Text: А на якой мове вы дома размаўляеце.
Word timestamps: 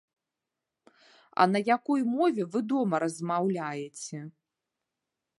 А 1.43 1.45
на 1.51 1.59
якой 1.75 2.01
мове 2.13 2.43
вы 2.55 2.59
дома 2.73 2.95
размаўляеце. 3.03 4.23